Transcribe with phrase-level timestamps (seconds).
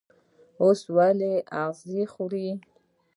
[0.61, 2.47] اوښ ولې اغزي خوري؟